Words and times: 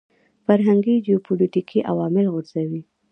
فرهنګي 0.45 0.95
جیوپولیټیکي 1.05 1.79
عوامل 1.91 2.25
غورځوي. 2.33 2.81